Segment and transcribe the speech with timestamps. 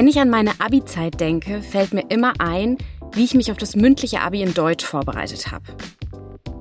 [0.00, 2.78] Wenn ich an meine Abi-Zeit denke, fällt mir immer ein,
[3.12, 5.64] wie ich mich auf das mündliche Abi in Deutsch vorbereitet habe.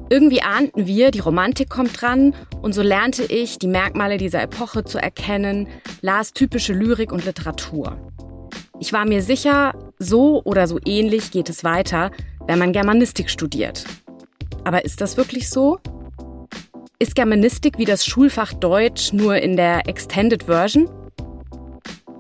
[0.09, 4.83] Irgendwie ahnten wir, die Romantik kommt dran und so lernte ich, die Merkmale dieser Epoche
[4.83, 5.69] zu erkennen,
[6.01, 7.97] las typische Lyrik und Literatur.
[8.77, 12.11] Ich war mir sicher, so oder so ähnlich geht es weiter,
[12.45, 13.85] wenn man Germanistik studiert.
[14.65, 15.79] Aber ist das wirklich so?
[16.99, 20.89] Ist Germanistik wie das Schulfach Deutsch nur in der Extended Version?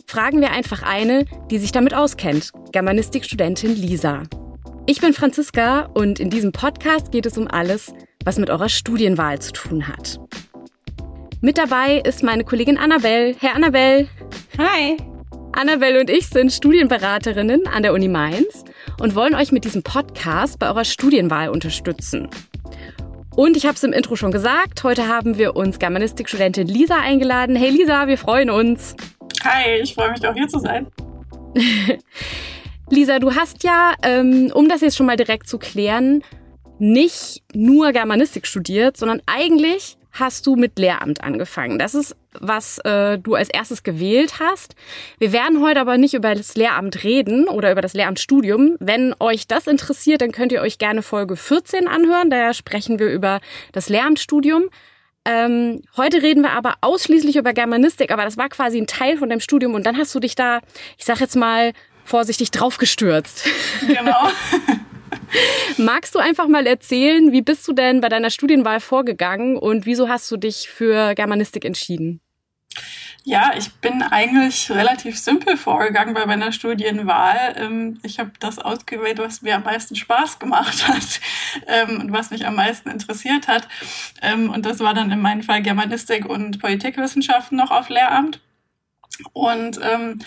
[0.09, 4.23] Fragen wir einfach eine, die sich damit auskennt, Germanistikstudentin Lisa.
[4.87, 7.93] Ich bin Franziska und in diesem Podcast geht es um alles,
[8.25, 10.19] was mit eurer Studienwahl zu tun hat.
[11.41, 13.35] Mit dabei ist meine Kollegin Annabelle.
[13.39, 14.07] Herr Annabelle.
[14.57, 14.97] Hi.
[15.51, 18.63] Annabelle und ich sind Studienberaterinnen an der Uni Mainz
[18.99, 22.29] und wollen euch mit diesem Podcast bei eurer Studienwahl unterstützen.
[23.35, 27.55] Und ich habe es im Intro schon gesagt, heute haben wir uns Germanistikstudentin Lisa eingeladen.
[27.55, 28.95] Hey Lisa, wir freuen uns.
[29.43, 30.87] Hi, ich freue mich auch hier zu sein.
[32.89, 36.23] Lisa, du hast ja, ähm, um das jetzt schon mal direkt zu klären,
[36.79, 41.77] nicht nur Germanistik studiert, sondern eigentlich hast du mit Lehramt angefangen.
[41.77, 44.75] Das ist, was äh, du als erstes gewählt hast.
[45.19, 48.75] Wir werden heute aber nicht über das Lehramt reden oder über das Lehramtsstudium.
[48.79, 52.29] Wenn euch das interessiert, dann könnt ihr euch gerne Folge 14 anhören.
[52.29, 53.39] Da sprechen wir über
[53.71, 54.69] das Lehramtsstudium.
[55.29, 59.29] Ähm, heute reden wir aber ausschließlich über Germanistik, aber das war quasi ein Teil von
[59.29, 60.59] deinem Studium und dann hast du dich da,
[60.97, 63.47] ich sag jetzt mal, vorsichtig draufgestürzt.
[63.85, 64.29] Genau.
[65.77, 70.09] Magst du einfach mal erzählen, wie bist du denn bei deiner Studienwahl vorgegangen und wieso
[70.09, 72.21] hast du dich für Germanistik entschieden?
[73.25, 77.53] Ja, ich bin eigentlich relativ simpel vorgegangen bei meiner Studienwahl.
[77.57, 81.19] Ähm, ich habe das ausgewählt, was mir am meisten Spaß gemacht hat
[81.67, 83.67] ähm, und was mich am meisten interessiert hat.
[84.21, 88.39] Ähm, und das war dann in meinem Fall Germanistik und Politikwissenschaften noch auf Lehramt.
[89.33, 90.19] Und ähm,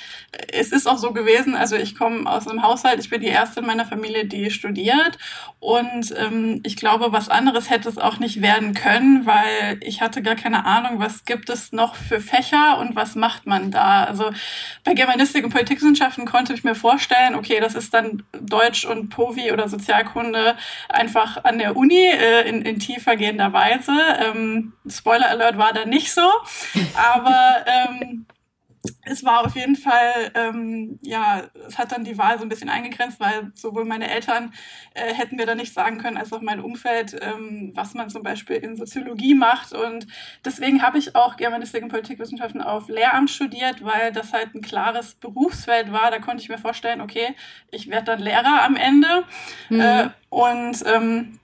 [0.52, 3.60] es ist auch so gewesen, also ich komme aus einem Haushalt, ich bin die erste
[3.60, 5.18] in meiner Familie, die studiert.
[5.60, 10.22] Und ähm, ich glaube, was anderes hätte es auch nicht werden können, weil ich hatte
[10.22, 14.04] gar keine Ahnung, was gibt es noch für Fächer und was macht man da.
[14.04, 14.30] Also
[14.84, 19.52] bei Germanistik und Politikwissenschaften konnte ich mir vorstellen, okay, das ist dann Deutsch und Povi
[19.52, 20.56] oder Sozialkunde
[20.88, 23.92] einfach an der Uni äh, in, in tiefergehender Weise.
[24.20, 26.28] Ähm, Spoiler Alert war da nicht so,
[26.94, 28.26] aber ähm,
[29.04, 32.68] es war auf jeden Fall, ähm, ja, es hat dann die Wahl so ein bisschen
[32.68, 34.52] eingegrenzt, weil sowohl meine Eltern
[34.94, 38.22] äh, hätten mir da nicht sagen können, als auch mein Umfeld, ähm, was man zum
[38.22, 39.72] Beispiel in Soziologie macht.
[39.72, 40.06] Und
[40.44, 45.14] deswegen habe ich auch Germanistik und Politikwissenschaften auf Lehramt studiert, weil das halt ein klares
[45.14, 46.10] Berufsfeld war.
[46.10, 47.36] Da konnte ich mir vorstellen, okay,
[47.70, 49.24] ich werde dann Lehrer am Ende.
[49.68, 49.80] Mhm.
[49.80, 51.38] Äh, und ähm,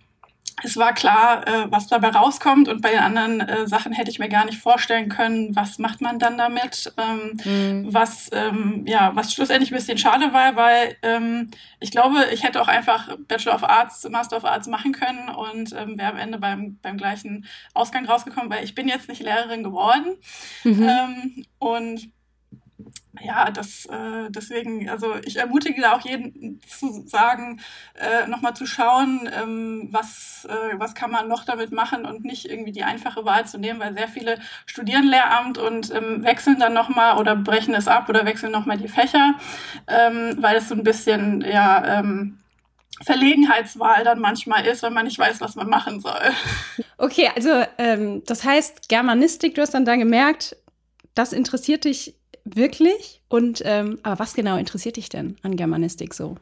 [0.62, 4.18] es war klar, äh, was dabei rauskommt und bei den anderen äh, Sachen hätte ich
[4.18, 7.92] mir gar nicht vorstellen können, was macht man dann damit, ähm, mhm.
[7.92, 12.60] was ähm, ja, was schlussendlich ein bisschen schade war, weil ähm, ich glaube, ich hätte
[12.60, 16.38] auch einfach Bachelor of Arts, Master of Arts machen können und ähm, wäre am Ende
[16.38, 20.16] beim beim gleichen Ausgang rausgekommen, weil ich bin jetzt nicht Lehrerin geworden
[20.64, 20.88] mhm.
[20.88, 22.10] ähm, und
[23.20, 27.60] ja, das äh, deswegen, also ich ermutige da auch jeden zu sagen,
[27.94, 32.48] äh, nochmal zu schauen, ähm, was, äh, was kann man noch damit machen und nicht
[32.48, 36.74] irgendwie die einfache Wahl zu nehmen, weil sehr viele studieren Lehramt und ähm, wechseln dann
[36.74, 39.34] nochmal oder brechen es ab oder wechseln nochmal die Fächer,
[39.86, 42.38] ähm, weil es so ein bisschen, ja, ähm,
[43.02, 46.32] Verlegenheitswahl dann manchmal ist, wenn man nicht weiß, was man machen soll.
[47.00, 50.56] Okay, also ähm, das heißt Germanistik, du hast dann da gemerkt,
[51.14, 52.17] das interessiert dich
[52.54, 53.22] Wirklich?
[53.28, 56.36] Und ähm, aber was genau interessiert dich denn an Germanistik so?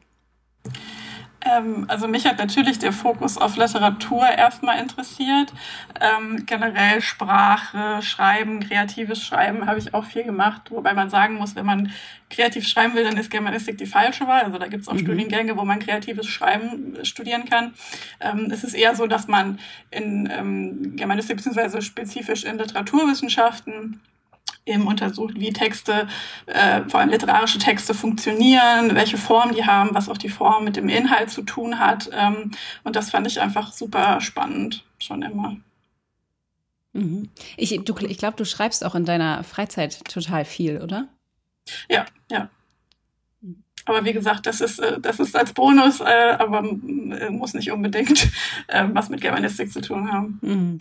[1.46, 5.52] Ähm, also mich hat natürlich der Fokus auf Literatur erstmal interessiert.
[6.00, 11.54] Ähm, generell Sprache, Schreiben, kreatives Schreiben habe ich auch viel gemacht, wobei man sagen muss,
[11.54, 11.92] wenn man
[12.30, 14.42] kreativ schreiben will, dann ist Germanistik die falsche Wahl.
[14.42, 15.00] Also da gibt es auch mhm.
[15.00, 17.74] Studiengänge, wo man kreatives Schreiben studieren kann.
[18.20, 24.00] Ähm, es ist eher so, dass man in ähm, Germanistik beziehungsweise spezifisch in Literaturwissenschaften
[24.66, 26.09] eben untersucht, wie Texte,
[26.47, 30.77] äh, vor allem literarische Texte funktionieren, welche Form die haben, was auch die Form mit
[30.77, 32.10] dem Inhalt zu tun hat.
[32.13, 32.51] Ähm,
[32.84, 35.57] und das fand ich einfach super spannend, schon immer.
[36.92, 37.30] Mhm.
[37.57, 41.09] Ich, ich glaube, du schreibst auch in deiner Freizeit total viel, oder?
[41.89, 42.51] Ja, ja.
[43.84, 47.71] Aber wie gesagt, das ist, äh, das ist als Bonus, äh, aber äh, muss nicht
[47.71, 48.28] unbedingt
[48.69, 50.39] was mit Germanistik zu tun haben.
[50.42, 50.78] Mhm.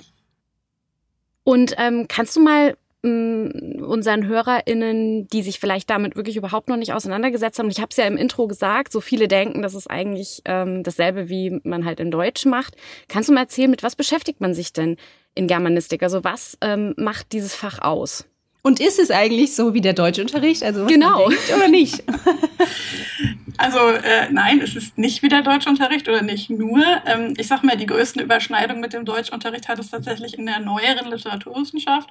[1.44, 6.94] Und ähm, kannst du mal unseren HörerInnen, die sich vielleicht damit wirklich überhaupt noch nicht
[6.94, 7.70] auseinandergesetzt haben.
[7.70, 11.30] Ich habe es ja im Intro gesagt, so viele denken, das ist eigentlich ähm, dasselbe,
[11.30, 12.76] wie man halt in Deutsch macht.
[13.08, 14.98] Kannst du mal erzählen, mit was beschäftigt man sich denn
[15.36, 16.04] in Germanistik?
[16.04, 18.26] Also was ähm, macht dieses Fach aus?
[18.62, 20.64] Und ist es eigentlich so wie der Deutschunterricht?
[20.64, 21.28] Also genau.
[21.56, 22.04] oder nicht?
[23.58, 26.84] Also äh, nein, es ist nicht wie der Deutschunterricht oder nicht nur.
[27.06, 30.60] Ähm, ich sag mal, die größten Überschneidungen mit dem Deutschunterricht hat es tatsächlich in der
[30.60, 32.10] neueren Literaturwissenschaft.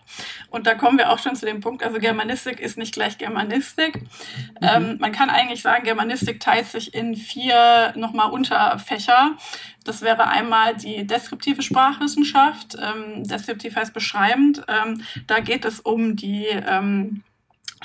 [0.50, 4.02] Und da kommen wir auch schon zu dem Punkt, also Germanistik ist nicht gleich Germanistik.
[4.02, 4.08] Mhm.
[4.62, 9.37] Ähm, man kann eigentlich sagen, Germanistik teilt sich in vier nochmal Unterfächer.
[9.85, 12.76] Das wäre einmal die deskriptive Sprachwissenschaft.
[12.81, 14.64] Ähm, deskriptiv heißt beschreibend.
[14.69, 17.23] Ähm, da geht es um die ähm,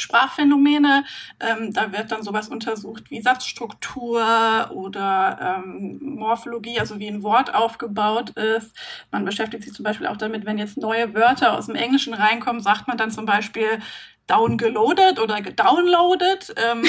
[0.02, 1.04] Sprachphänomene.
[1.40, 7.54] Ähm, da wird dann sowas untersucht wie Satzstruktur oder ähm, Morphologie, also wie ein Wort
[7.54, 8.76] aufgebaut ist.
[9.12, 12.62] Man beschäftigt sich zum Beispiel auch damit, wenn jetzt neue Wörter aus dem Englischen reinkommen,
[12.62, 13.80] sagt man dann zum Beispiel
[14.28, 16.54] downgeloadet oder gedownloadet.
[16.56, 16.84] Ähm,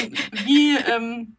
[0.44, 1.36] wie ähm,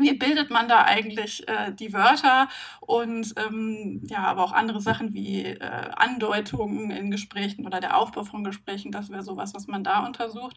[0.00, 2.48] wie bildet man da eigentlich äh, die Wörter
[2.80, 8.24] und ähm, ja, aber auch andere Sachen wie äh, Andeutungen in Gesprächen oder der Aufbau
[8.24, 10.56] von Gesprächen, das wäre sowas, was man da untersucht.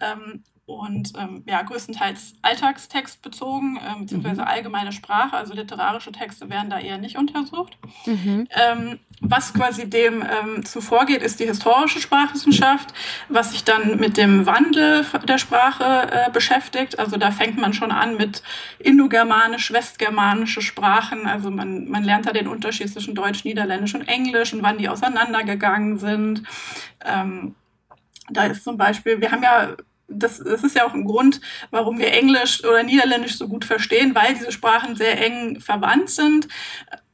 [0.00, 4.48] Ähm, und ähm, ja, größtenteils Alltagstext bezogen, ähm, beziehungsweise mhm.
[4.48, 7.76] allgemeine Sprache, also literarische Texte werden da eher nicht untersucht.
[8.06, 8.46] Mhm.
[8.50, 12.92] Ähm, was quasi dem ähm, zuvorgeht, ist die historische Sprachwissenschaft,
[13.28, 16.98] was sich dann mit dem Wandel der Sprache äh, beschäftigt.
[16.98, 18.42] Also da fängt man schon an mit
[18.80, 21.26] indogermanisch, westgermanische Sprachen.
[21.26, 24.88] Also man, man lernt da den Unterschied zwischen Deutsch, Niederländisch und Englisch und wann die
[24.88, 26.42] auseinandergegangen sind.
[27.04, 27.54] Ähm,
[28.28, 29.76] da ist zum Beispiel, wir haben ja
[30.14, 34.14] das, das ist ja auch ein Grund, warum wir Englisch oder Niederländisch so gut verstehen,
[34.14, 36.48] weil diese Sprachen sehr eng verwandt sind.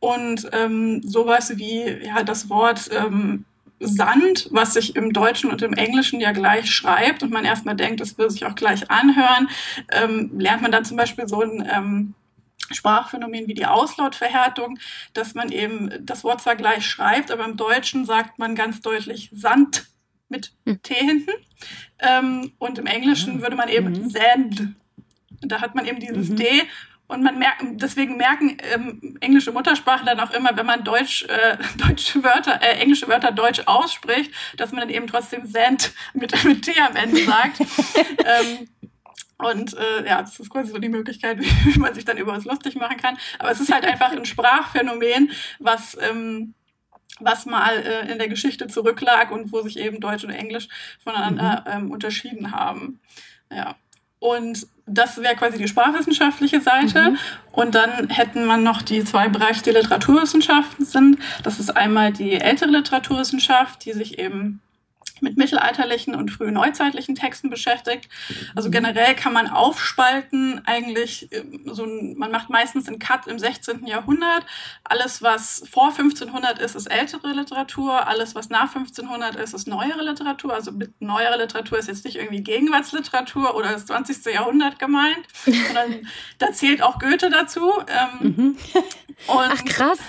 [0.01, 3.45] Und ähm, sowas wie ja, das Wort ähm,
[3.81, 8.01] Sand, was sich im Deutschen und im Englischen ja gleich schreibt und man erstmal denkt,
[8.01, 9.49] das will sich auch gleich anhören,
[9.93, 12.15] ähm, lernt man dann zum Beispiel so ein ähm,
[12.71, 14.79] Sprachphänomen wie die Auslautverhärtung,
[15.15, 19.31] dass man eben das Wort zwar gleich schreibt, aber im Deutschen sagt man ganz deutlich
[19.33, 19.87] Sand
[20.29, 20.83] mit hm.
[20.83, 21.33] T hinten.
[21.99, 23.43] Ähm, und im Englischen ah.
[23.43, 24.11] würde man eben mhm.
[24.11, 24.75] Sand.
[25.41, 26.37] Da hat man eben dieses mhm.
[26.37, 26.63] D
[27.09, 31.57] und man merkt, deswegen merken ähm, englische Muttersprache dann auch immer, wenn man Deutsch, äh,
[31.79, 36.63] deutsche Wörter, äh, englische Wörter deutsch ausspricht, dass man dann eben trotzdem Sand mit, mit
[36.63, 37.61] T am Ende sagt.
[37.61, 38.69] ähm,
[39.39, 42.45] und äh, ja, das ist quasi so die Möglichkeit, wie man sich dann über uns
[42.45, 43.17] lustig machen kann.
[43.39, 46.55] Aber es ist halt einfach ein Sprachphänomen, was ähm,
[47.21, 50.69] was mal äh, in der Geschichte zurücklag und wo sich eben Deutsch und Englisch
[51.03, 51.85] voneinander mhm.
[51.85, 53.01] ähm, unterschieden haben.
[53.51, 53.77] Ja.
[54.21, 57.11] Und das wäre quasi die sprachwissenschaftliche Seite.
[57.11, 57.19] Mhm.
[57.53, 61.19] Und dann hätten man noch die zwei Bereiche, die Literaturwissenschaften sind.
[61.43, 64.61] Das ist einmal die ältere Literaturwissenschaft, die sich eben
[65.23, 68.09] mit mittelalterlichen und frühneuzeitlichen Texten beschäftigt.
[68.55, 73.39] Also generell kann man aufspalten, eigentlich ähm, so ein, man macht meistens einen Cut im
[73.39, 73.87] 16.
[73.87, 74.45] Jahrhundert.
[74.85, 78.07] Alles, was vor 1500 ist, ist ältere Literatur.
[78.07, 80.55] Alles, was nach 1500 ist, ist neuere Literatur.
[80.55, 84.35] Also mit neuere Literatur ist jetzt nicht irgendwie Gegenwartsliteratur oder das 20.
[84.35, 86.07] Jahrhundert gemeint, sondern
[86.39, 87.73] da zählt auch Goethe dazu.
[88.21, 88.57] Ähm, mhm.
[89.29, 89.99] Ach krass.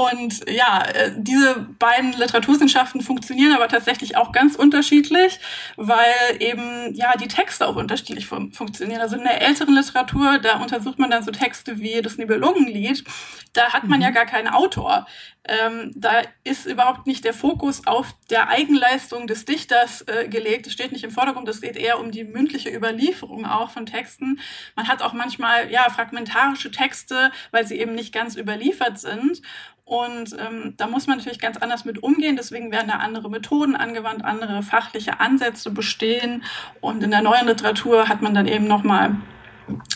[0.00, 5.40] Und ja, äh, diese beiden Literaturwissenschaften funktionieren aber tatsächlich auch ganz unterschiedlich,
[5.76, 9.02] weil eben ja die Texte auch unterschiedlich fun funktionieren.
[9.02, 13.04] Also in der älteren Literatur, da untersucht man dann so Texte wie das Nibelungenlied,
[13.52, 14.04] da hat man mhm.
[14.04, 15.06] ja gar keinen Autor.
[15.44, 20.66] Ähm, da ist überhaupt nicht der Fokus auf der Eigenleistung des Dichters äh, gelegt.
[20.66, 24.40] Es steht nicht im Vordergrund, es geht eher um die mündliche Überlieferung auch von Texten.
[24.76, 29.42] Man hat auch manchmal ja fragmentarische Texte, weil sie eben nicht ganz überliefert sind.
[29.90, 32.36] Und ähm, da muss man natürlich ganz anders mit umgehen.
[32.36, 36.44] Deswegen werden da andere Methoden angewandt, andere fachliche Ansätze bestehen.
[36.80, 39.16] Und in der neuen Literatur hat man dann eben nochmal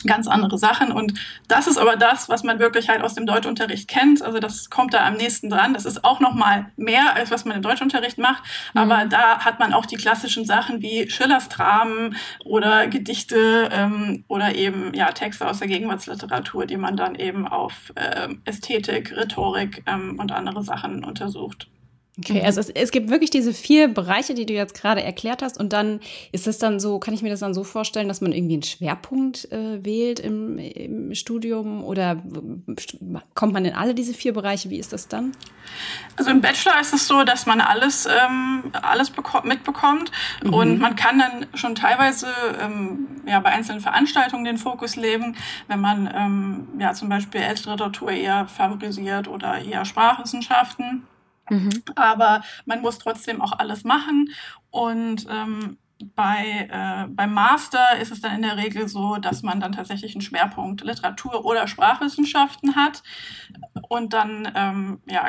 [0.07, 0.93] ganz andere Sachen.
[0.93, 1.15] Und
[1.49, 4.23] das ist aber das, was man wirklich halt aus dem Deutschunterricht kennt.
[4.23, 5.75] Also das kommt da am nächsten dran.
[5.75, 8.43] Das ist auch noch mal mehr, als was man im Deutschunterricht macht.
[8.75, 8.81] Mhm.
[8.81, 14.55] Aber da hat man auch die klassischen Sachen wie Schillers Dramen oder Gedichte ähm, oder
[14.55, 20.19] eben ja Texte aus der Gegenwartsliteratur, die man dann eben auf äh, Ästhetik, Rhetorik ähm,
[20.19, 21.69] und andere Sachen untersucht.
[22.17, 25.59] Okay, also es, es, gibt wirklich diese vier Bereiche, die du jetzt gerade erklärt hast.
[25.59, 25.99] Und dann
[26.31, 28.63] ist es dann so, kann ich mir das dann so vorstellen, dass man irgendwie einen
[28.63, 32.23] Schwerpunkt äh, wählt im, im, Studium oder
[33.35, 34.71] kommt man in alle diese vier Bereiche?
[34.71, 35.33] Wie ist das dann?
[36.17, 39.11] Also im Bachelor ist es so, dass man alles, ähm, alles
[39.43, 40.13] mitbekommt
[40.45, 40.55] mhm.
[40.55, 42.29] und man kann dann schon teilweise
[42.63, 47.73] ähm, ja, bei einzelnen Veranstaltungen den Fokus legen, wenn man ähm, ja zum Beispiel ältere
[47.73, 51.03] Literatur eher favorisiert oder eher Sprachwissenschaften.
[51.51, 51.83] Mhm.
[51.97, 54.31] Aber man muss trotzdem auch alles machen.
[54.71, 55.79] Und ähm,
[56.15, 60.15] bei, äh, beim Master ist es dann in der Regel so, dass man dann tatsächlich
[60.15, 63.03] einen Schwerpunkt Literatur oder Sprachwissenschaften hat.
[63.89, 65.29] Und dann ähm, ja,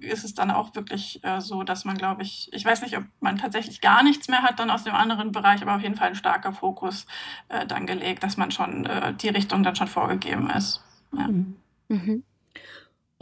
[0.00, 3.04] ist es dann auch wirklich äh, so, dass man, glaube ich, ich weiß nicht, ob
[3.20, 6.08] man tatsächlich gar nichts mehr hat dann aus dem anderen Bereich, aber auf jeden Fall
[6.08, 7.06] ein starker Fokus
[7.48, 10.82] äh, dann gelegt, dass man schon äh, die Richtung dann schon vorgegeben ist.
[11.12, 11.28] Ja.
[11.28, 11.56] Mhm.
[11.88, 12.24] mhm.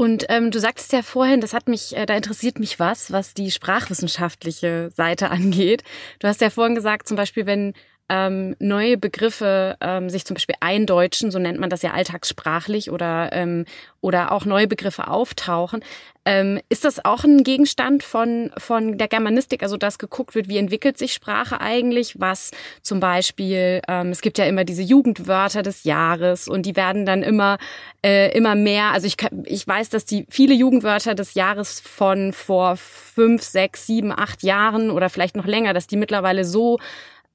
[0.03, 3.35] Und ähm, du sagtest ja vorhin, das hat mich, äh, da interessiert mich was, was
[3.35, 5.85] die sprachwissenschaftliche Seite angeht.
[6.19, 7.73] Du hast ja vorhin gesagt, zum Beispiel, wenn
[8.13, 13.31] ähm, neue Begriffe ähm, sich zum Beispiel eindeutschen, so nennt man das ja alltagssprachlich, oder,
[13.33, 13.65] ähm,
[14.03, 15.83] oder auch neue Begriffe auftauchen.
[16.27, 20.59] Ähm, ist das auch ein Gegenstand von, von der Germanistik, also dass geguckt wird, wie
[20.59, 22.21] entwickelt sich Sprache eigentlich?
[22.21, 22.51] Was
[22.83, 27.23] zum Beispiel, ähm, es gibt ja immer diese Jugendwörter des Jahres und die werden dann
[27.23, 27.57] immer,
[28.05, 28.91] äh, immer mehr.
[28.93, 29.17] Also ich,
[29.47, 34.91] ich weiß, dass die viele Jugendwörter des Jahres von vor fünf, sechs, sieben, acht Jahren
[34.91, 36.79] oder vielleicht noch länger, dass die mittlerweile so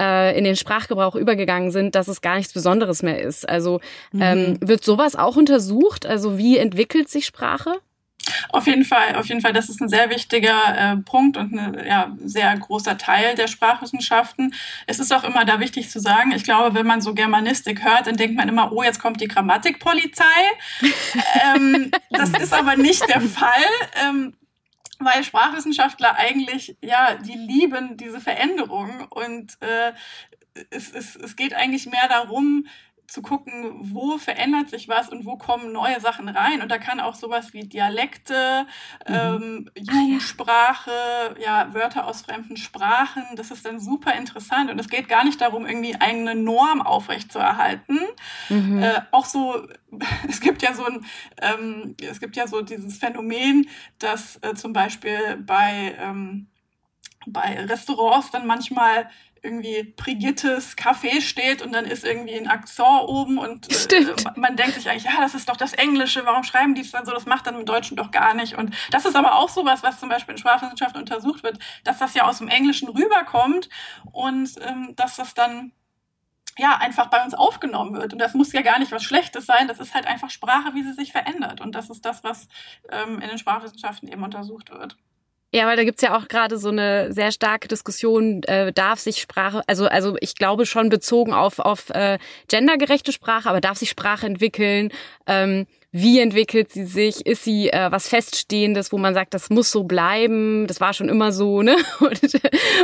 [0.02, 3.48] äh, in den Sprachgebrauch übergegangen sind, dass es gar nichts Besonderes mehr ist.
[3.48, 3.80] Also
[4.12, 4.22] mhm.
[4.22, 6.06] ähm, wird sowas auch untersucht?
[6.06, 7.80] Also wie entwickelt sich Sprache?
[8.50, 11.86] Auf jeden Fall, auf jeden Fall, das ist ein sehr wichtiger äh, Punkt und ein
[11.86, 14.54] ja, sehr großer Teil der Sprachwissenschaften.
[14.86, 18.08] Es ist auch immer da wichtig zu sagen, ich glaube, wenn man so Germanistik hört,
[18.08, 20.24] dann denkt man immer, oh, jetzt kommt die Grammatikpolizei.
[21.56, 23.52] ähm, das ist aber nicht der Fall.
[24.08, 24.34] Ähm,
[25.00, 29.94] weil Sprachwissenschaftler eigentlich, ja, die lieben diese Veränderung und äh,
[30.70, 32.66] es, es, es geht eigentlich mehr darum,
[33.08, 36.62] zu gucken, wo verändert sich was und wo kommen neue Sachen rein.
[36.62, 38.68] Und da kann auch sowas wie Dialekte,
[39.08, 39.14] mhm.
[39.14, 40.92] ähm, Jugendsprache,
[41.40, 44.70] ja, Wörter aus fremden Sprachen, das ist dann super interessant.
[44.70, 48.00] Und es geht gar nicht darum, irgendwie eine Norm aufrechtzuerhalten.
[48.50, 48.84] Mhm.
[48.84, 49.66] Äh, auch so,
[50.28, 51.06] es gibt ja so ein,
[51.42, 56.48] ähm, es gibt ja so dieses Phänomen, dass äh, zum Beispiel bei, ähm,
[57.32, 59.10] bei Restaurants dann manchmal
[59.44, 64.76] irgendwie Brigittes Kaffee steht und dann ist irgendwie ein Akzent oben und äh, man denkt
[64.76, 67.12] sich eigentlich, ja, das ist doch das Englische, warum schreiben die es dann so?
[67.12, 68.58] Das macht dann im Deutschen doch gar nicht.
[68.58, 72.14] Und das ist aber auch sowas, was zum Beispiel in Sprachwissenschaften untersucht wird, dass das
[72.14, 73.70] ja aus dem Englischen rüberkommt
[74.12, 75.72] und ähm, dass das dann
[76.58, 78.14] ja, einfach bei uns aufgenommen wird.
[78.14, 79.68] Und das muss ja gar nicht was Schlechtes sein.
[79.68, 81.62] Das ist halt einfach Sprache, wie sie sich verändert.
[81.62, 82.48] Und das ist das, was
[82.90, 84.98] ähm, in den Sprachwissenschaften eben untersucht wird.
[85.54, 89.22] Ja, weil da gibt's ja auch gerade so eine sehr starke Diskussion, äh, darf sich
[89.22, 92.18] Sprache, also, also ich glaube schon bezogen auf, auf äh,
[92.50, 94.92] gendergerechte Sprache, aber darf sich Sprache entwickeln?
[95.26, 97.26] Ähm, wie entwickelt sie sich?
[97.26, 101.08] Ist sie äh, was Feststehendes, wo man sagt, das muss so bleiben, das war schon
[101.08, 101.78] immer so, ne?
[102.00, 102.42] Und,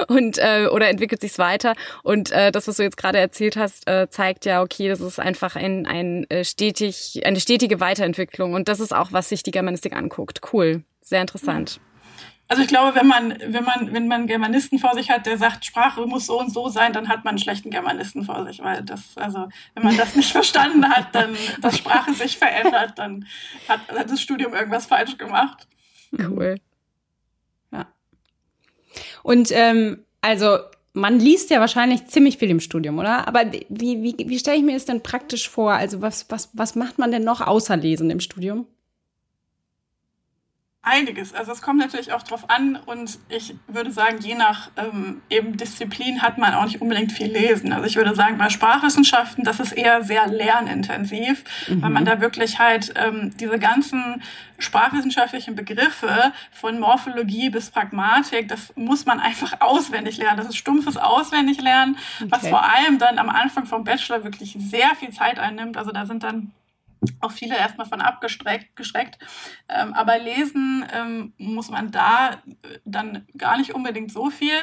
[0.08, 1.76] und äh, oder entwickelt sich's weiter?
[2.02, 5.20] Und äh, das, was du jetzt gerade erzählt hast, äh, zeigt ja, okay, das ist
[5.20, 8.54] einfach ein, ein äh, stetig, eine stetige Weiterentwicklung.
[8.54, 10.42] Und das ist auch, was sich die Germanistik anguckt.
[10.52, 11.80] Cool, sehr interessant.
[11.80, 11.93] Mhm.
[12.54, 15.40] Also ich glaube, wenn man, wenn man, wenn man einen Germanisten vor sich hat, der
[15.40, 18.62] sagt, Sprache muss so und so sein, dann hat man einen schlechten Germanisten vor sich,
[18.62, 23.26] weil das, also wenn man das nicht verstanden hat, dann, dass Sprache sich verändert, dann
[23.68, 25.68] hat, hat das Studium irgendwas falsch gemacht.
[26.12, 26.58] Cool.
[27.72, 27.88] Ja.
[29.24, 30.60] Und ähm, also
[30.94, 33.28] man liest ja wahrscheinlich ziemlich viel im Studium, oder?
[33.28, 35.72] Aber wie, wie, wie stelle ich mir das denn praktisch vor?
[35.74, 38.68] Also was, was, was macht man denn noch außer Lesen im Studium?
[40.86, 41.34] Einiges.
[41.34, 45.56] Also es kommt natürlich auch drauf an und ich würde sagen, je nach ähm, eben
[45.56, 47.72] Disziplin hat man auch nicht unbedingt viel lesen.
[47.72, 51.82] Also ich würde sagen, bei Sprachwissenschaften, das ist eher sehr lernintensiv, mhm.
[51.82, 54.22] weil man da wirklich halt ähm, diese ganzen
[54.60, 60.36] sprachwissenschaftlichen Begriffe von Morphologie bis Pragmatik, das muss man einfach auswendig lernen.
[60.36, 62.30] Das ist stumpfes Auswendiglernen, okay.
[62.30, 65.78] was vor allem dann am Anfang vom Bachelor wirklich sehr viel Zeit einnimmt.
[65.78, 66.52] Also da sind dann
[67.20, 68.76] auch viele erstmal von abgestreckt.
[68.76, 69.18] Geschreckt.
[69.70, 74.56] Ähm, aber lesen ähm, muss man da äh, dann gar nicht unbedingt so viel.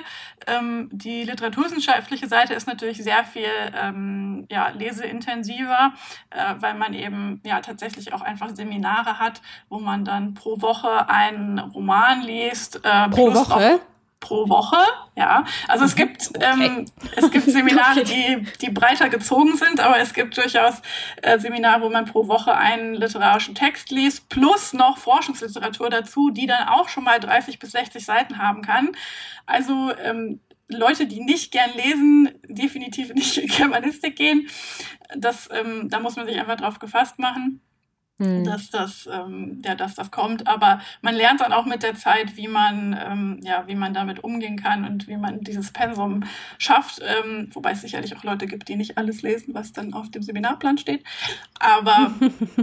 [0.47, 3.44] Ähm, die literaturwissenschaftliche Seite ist natürlich sehr viel
[3.75, 5.92] ähm, ja, leseintensiver,
[6.30, 11.09] äh, weil man eben ja tatsächlich auch einfach Seminare hat, wo man dann pro Woche
[11.09, 12.80] einen Roman liest.
[12.85, 13.80] Äh, pro Woche?
[14.21, 14.77] Pro Woche.
[15.17, 15.99] Ja, also es mhm.
[15.99, 16.85] gibt ähm,
[17.17, 20.83] es gibt Seminare, die die breiter gezogen sind, aber es gibt durchaus
[21.23, 26.47] äh, Seminare, wo man pro Woche einen literarischen Text liest plus noch Forschungsliteratur dazu, die
[26.47, 28.93] dann auch schon mal 30 bis 60 Seiten haben kann.
[29.47, 34.49] Also ähm, Leute, die nicht gern lesen, definitiv nicht in Germanistik gehen.
[35.17, 37.61] Das, ähm, da muss man sich einfach drauf gefasst machen.
[38.21, 38.45] Mhm.
[38.45, 40.47] dass das, ähm, ja, dass das kommt.
[40.47, 44.23] Aber man lernt dann auch mit der Zeit, wie man, ähm, ja, wie man damit
[44.23, 46.25] umgehen kann und wie man dieses Pensum
[46.59, 47.00] schafft.
[47.00, 50.23] Ähm, wobei es sicherlich auch Leute gibt, die nicht alles lesen, was dann auf dem
[50.23, 51.05] Seminarplan steht.
[51.59, 52.12] Aber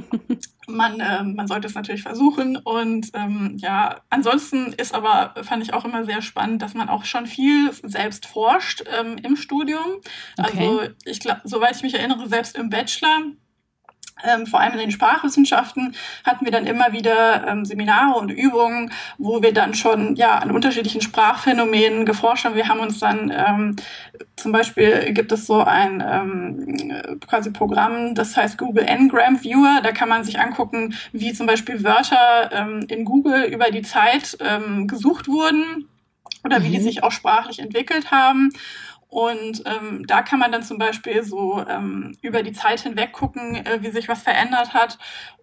[0.68, 2.58] man, äh, man sollte es natürlich versuchen.
[2.58, 7.06] Und ähm, ja, ansonsten ist aber, fand ich auch immer sehr spannend, dass man auch
[7.06, 10.02] schon viel selbst forscht ähm, im Studium.
[10.38, 10.68] Okay.
[10.68, 13.20] Also ich glaube, soweit ich mich erinnere, selbst im Bachelor
[14.24, 18.92] ähm, vor allem in den Sprachwissenschaften hatten wir dann immer wieder ähm, Seminare und Übungen,
[19.18, 22.56] wo wir dann schon ja an unterschiedlichen Sprachphänomenen geforscht haben.
[22.56, 23.76] Wir haben uns dann ähm,
[24.36, 29.82] zum Beispiel gibt es so ein ähm, quasi Programm, das heißt Google Ngram Viewer.
[29.84, 34.38] Da kann man sich angucken, wie zum Beispiel Wörter ähm, in Google über die Zeit
[34.40, 35.88] ähm, gesucht wurden
[36.44, 36.74] oder wie mhm.
[36.74, 38.52] die sich auch sprachlich entwickelt haben.
[39.10, 43.56] Und ähm, da kann man dann zum Beispiel so ähm, über die Zeit hinweg gucken,
[43.56, 44.98] äh, wie sich was verändert hat.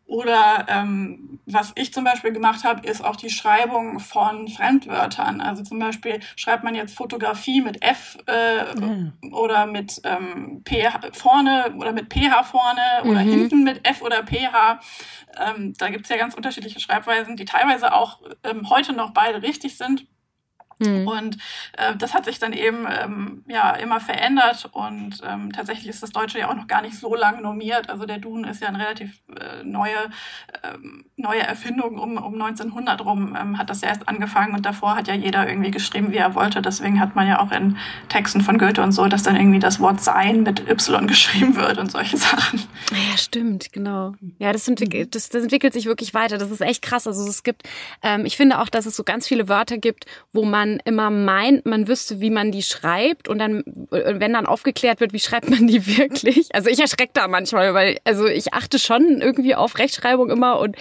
[0.06, 5.40] Oder ähm, was ich zum Beispiel gemacht habe, ist auch die Schreibung von Fremdwörtern.
[5.40, 9.12] Also zum Beispiel schreibt man jetzt Fotografie mit F äh, ja.
[9.32, 13.10] oder mit ähm, PH vorne oder mit PH vorne mhm.
[13.10, 14.80] oder hinten mit F oder PH.
[15.38, 19.78] Ähm, da gibt's ja ganz unterschiedliche Schreibweisen, die teilweise auch ähm, heute noch beide richtig
[19.78, 20.06] sind.
[20.78, 21.06] Mhm.
[21.06, 21.38] Und
[21.76, 26.10] äh, das hat sich dann eben ähm, ja immer verändert und ähm, tatsächlich ist das
[26.10, 27.90] Deutsche ja auch noch gar nicht so lang normiert.
[27.90, 29.94] Also der Duden ist ja eine relativ äh, neue
[30.62, 34.96] ähm, neue Erfindung um, um 1900 rum ähm, hat das ja erst angefangen und davor
[34.96, 36.60] hat ja jeder irgendwie geschrieben, wie er wollte.
[36.62, 37.76] Deswegen hat man ja auch in
[38.08, 41.78] Texten von Goethe und so, dass dann irgendwie das Wort Sein mit Y geschrieben wird
[41.78, 42.60] und solche Sachen.
[42.90, 44.14] Ja, stimmt, genau.
[44.38, 46.38] Ja, das, entwickelt, das, das entwickelt sich wirklich weiter.
[46.38, 47.06] Das ist echt krass.
[47.06, 47.62] Also es gibt,
[48.02, 51.10] ähm, ich finde auch, dass es so ganz viele Wörter gibt, wo man man immer
[51.10, 55.50] meint, man wüsste, wie man die schreibt und dann, wenn dann aufgeklärt wird, wie schreibt
[55.50, 56.48] man die wirklich?
[56.54, 60.76] Also ich erschrecke da manchmal, weil, also ich achte schon irgendwie auf Rechtschreibung immer und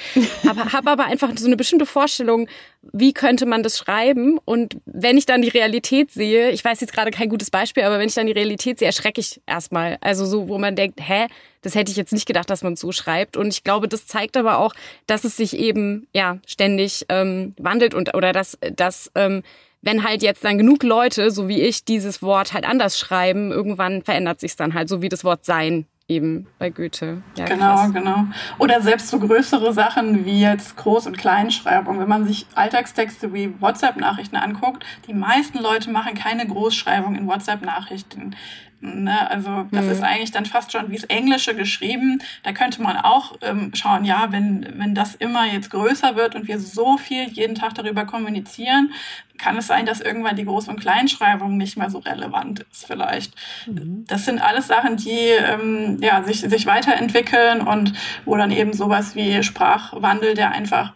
[0.48, 2.48] habe hab aber einfach so eine bestimmte Vorstellung,
[2.92, 4.40] wie könnte man das schreiben?
[4.44, 8.00] Und wenn ich dann die Realität sehe, ich weiß jetzt gerade kein gutes Beispiel, aber
[8.00, 9.98] wenn ich dann die Realität sehe, erschrecke ich erstmal.
[10.02, 11.28] Also so, wo man denkt, hä,
[11.62, 13.38] das hätte ich jetzt nicht gedacht, dass man so schreibt.
[13.38, 14.74] Und ich glaube, das zeigt aber auch,
[15.08, 19.44] dass es sich eben ja ständig ähm, wandelt und oder dass, dass ähm,
[19.82, 24.02] wenn halt jetzt dann genug Leute, so wie ich, dieses Wort halt anders schreiben, irgendwann
[24.02, 27.22] verändert sich dann halt, so wie das Wort sein eben bei Goethe.
[27.38, 27.94] Ja, genau, krass.
[27.94, 28.26] genau.
[28.60, 32.00] Oder selbst so größere Sachen wie jetzt Groß- und Kleinschreibung.
[32.00, 38.36] Wenn man sich Alltagstexte wie WhatsApp-Nachrichten anguckt, die meisten Leute machen keine Großschreibung in WhatsApp-Nachrichten.
[38.84, 39.30] Ne?
[39.30, 39.92] Also das mhm.
[39.92, 42.22] ist eigentlich dann fast schon wie das Englische geschrieben.
[42.44, 46.50] Da könnte man auch ähm, schauen, ja, wenn, wenn das immer jetzt größer wird und
[46.50, 48.92] wir so viel jeden Tag darüber kommunizieren,
[49.38, 53.34] kann es sein, dass irgendwann die Groß- und Kleinschreibung nicht mehr so relevant ist vielleicht.
[53.68, 54.04] Mhm.
[54.08, 57.94] Das sind alles Sachen, die ähm, ja, sich, sich weiterentwickeln und
[58.26, 60.92] wo dann eben sowas wie Sprachwandel, der einfach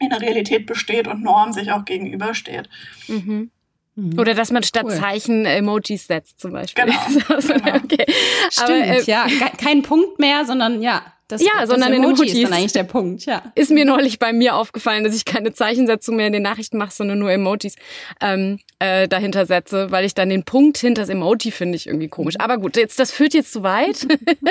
[0.00, 2.68] in der Realität besteht und Norm sich auch gegenübersteht.
[3.08, 3.50] Mhm.
[3.96, 4.18] Mhm.
[4.18, 4.94] Oder dass man statt cool.
[4.94, 6.84] Zeichen Emojis setzt zum Beispiel.
[6.84, 6.98] Genau.
[7.40, 7.76] genau.
[7.76, 8.04] okay.
[8.50, 9.26] Stimmt, Aber, äh, ja.
[9.58, 12.34] Kein Punkt mehr, sondern ja, das, ja, das sondern Emoji Emojis.
[12.34, 13.42] ist dann eigentlich der Punkt, ja.
[13.56, 16.92] Ist mir neulich bei mir aufgefallen, dass ich keine Zeichensetzung mehr in den Nachrichten mache,
[16.92, 17.74] sondern nur Emojis
[18.20, 22.06] ähm, äh, dahinter setze, weil ich dann den Punkt hinter das Emoji finde ich irgendwie
[22.06, 22.36] komisch.
[22.38, 24.06] Aber gut, jetzt das führt jetzt zu weit.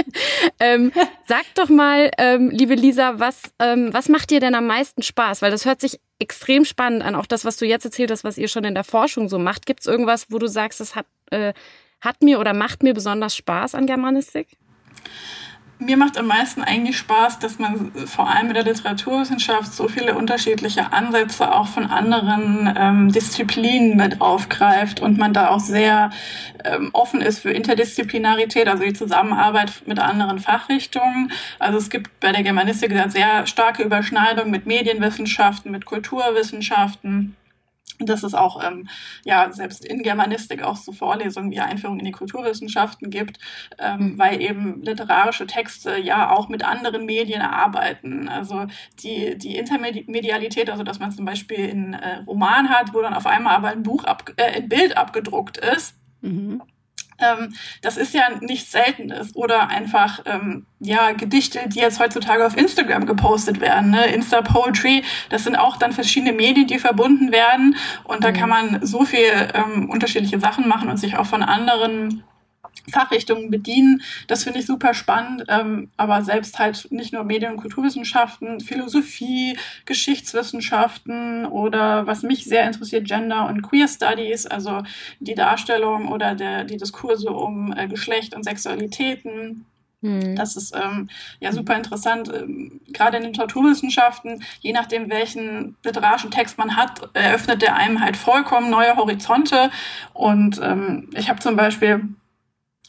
[0.60, 0.92] ähm,
[1.28, 5.42] sag doch mal, ähm, liebe Lisa, was ähm, was macht dir denn am meisten Spaß?
[5.42, 7.15] Weil das hört sich extrem spannend an.
[7.15, 9.65] Auch das, was du jetzt erzählt hast, was ihr schon in der Forschung so macht.
[9.65, 11.54] Gibt es irgendwas, wo du sagst, das hat äh,
[12.01, 14.47] hat mir oder macht mir besonders Spaß an Germanistik?
[15.80, 20.16] Mir macht am meisten eigentlich Spaß, dass man vor allem mit der Literaturwissenschaft so viele
[20.16, 26.12] unterschiedliche Ansätze auch von anderen ähm, Disziplinen mit aufgreift und man da auch sehr
[26.64, 31.32] ähm, offen ist für Interdisziplinarität, also die Zusammenarbeit mit anderen Fachrichtungen.
[31.60, 37.36] Also es gibt bei der Germanistik sehr starke Überschneidung mit Medienwissenschaften, mit Kulturwissenschaften.
[38.00, 38.89] Dass es auch ähm,
[39.24, 43.39] ja selbst in Germanistik auch so Vorlesungen wie Einführung in die Kulturwissenschaften gibt,
[43.80, 44.19] ähm, mhm.
[44.19, 48.28] weil eben literarische Texte ja auch mit anderen Medien arbeiten.
[48.28, 48.65] Also
[49.02, 53.26] die, die Intermedialität, also dass man zum Beispiel einen äh, Roman hat, wo dann auf
[53.26, 55.95] einmal aber ein Buch ab, äh, ein Bild abgedruckt ist.
[56.21, 56.62] Mhm.
[57.26, 59.36] Ähm, das ist ja nichts Seltenes.
[59.36, 63.92] Oder einfach ähm, ja Gedichte, die jetzt heutzutage auf Instagram gepostet werden.
[63.92, 64.06] Ne?
[64.08, 67.76] Insta Poetry, das sind auch dann verschiedene Medien, die verbunden werden.
[68.04, 68.36] Und da mhm.
[68.36, 72.24] kann man so viel ähm, unterschiedliche Sachen machen und sich auch von anderen
[72.92, 74.02] Fachrichtungen bedienen.
[74.28, 79.58] Das finde ich super spannend, ähm, aber selbst halt nicht nur Medien- und Kulturwissenschaften, Philosophie,
[79.86, 84.84] Geschichtswissenschaften oder was mich sehr interessiert, Gender und Queer Studies, also
[85.20, 89.66] die Darstellung oder der, die Diskurse um äh, Geschlecht und Sexualitäten
[90.06, 90.36] Mhm.
[90.36, 91.10] Das ist ähm,
[91.40, 92.32] ja super interessant.
[92.34, 98.02] Ähm, gerade in den Literaturwissenschaften, je nachdem, welchen literarischen Text man hat, eröffnet der einem
[98.02, 99.72] halt vollkommen neue Horizonte.
[100.14, 102.08] Und ähm, ich habe zum Beispiel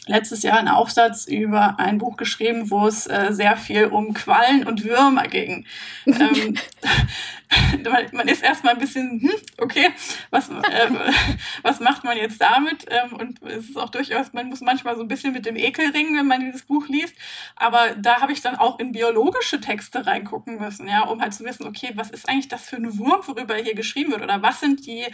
[0.07, 4.67] letztes Jahr einen Aufsatz über ein Buch geschrieben, wo es äh, sehr viel um Quallen
[4.67, 5.67] und Würmer ging.
[6.07, 6.57] ähm,
[8.13, 9.89] man ist erstmal ein bisschen, hm, okay,
[10.31, 10.91] was, äh,
[11.63, 12.87] was macht man jetzt damit?
[12.89, 15.91] Ähm, und es ist auch durchaus, man muss manchmal so ein bisschen mit dem Ekel
[15.91, 17.15] ringen, wenn man dieses Buch liest.
[17.55, 21.45] Aber da habe ich dann auch in biologische Texte reingucken müssen, ja, um halt zu
[21.45, 24.23] wissen, okay, was ist eigentlich das für ein Wurm, worüber hier geschrieben wird?
[24.23, 25.05] Oder was sind die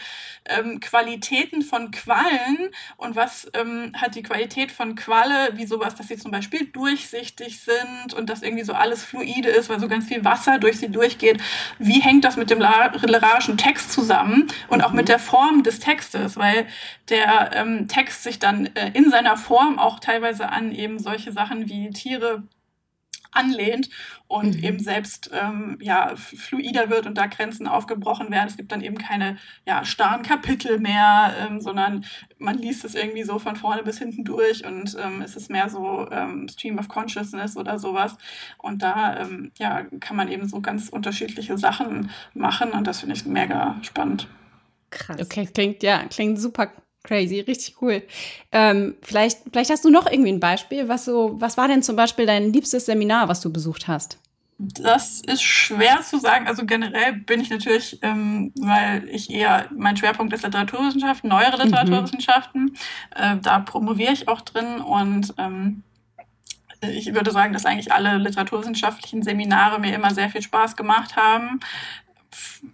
[0.46, 6.08] ähm, Qualitäten von Quallen und was ähm, hat die Qualität von Qualle, wie sowas, dass
[6.08, 10.06] sie zum Beispiel durchsichtig sind und dass irgendwie so alles fluide ist, weil so ganz
[10.06, 11.40] viel Wasser durch sie durchgeht.
[11.78, 15.08] Wie hängt hängt das mit dem literarischen Text zusammen und auch mit mhm.
[15.08, 16.66] der Form des Textes, weil
[17.08, 21.68] der ähm, Text sich dann äh, in seiner Form auch teilweise an eben solche Sachen
[21.68, 22.44] wie Tiere
[23.32, 23.90] anlehnt
[24.28, 24.64] und mhm.
[24.64, 28.48] eben selbst ähm, ja fluider wird und da Grenzen aufgebrochen werden.
[28.48, 32.04] Es gibt dann eben keine ja, starren Kapitel mehr, ähm, sondern
[32.38, 35.68] man liest es irgendwie so von vorne bis hinten durch und ähm, es ist mehr
[35.68, 38.16] so ähm, Stream of Consciousness oder sowas.
[38.58, 43.16] Und da ähm, ja, kann man eben so ganz unterschiedliche Sachen machen und das finde
[43.16, 44.28] ich mega spannend.
[44.90, 45.20] Krass.
[45.20, 46.70] Okay, klingt ja, klingt super
[47.04, 48.02] Crazy, richtig cool.
[48.52, 50.88] Ähm, vielleicht, vielleicht hast du noch irgendwie ein Beispiel.
[50.88, 54.18] Was so, was war denn zum Beispiel dein liebstes Seminar, was du besucht hast?
[54.58, 56.46] Das ist schwer zu sagen.
[56.46, 61.64] Also generell bin ich natürlich, ähm, weil ich eher, mein Schwerpunkt ist Literaturwissenschaften, neuere mhm.
[61.64, 62.62] Literaturwissenschaften.
[62.62, 62.74] Mhm.
[63.16, 65.82] Äh, da promoviere ich auch drin und ähm,
[66.82, 71.60] ich würde sagen, dass eigentlich alle literaturwissenschaftlichen Seminare mir immer sehr viel Spaß gemacht haben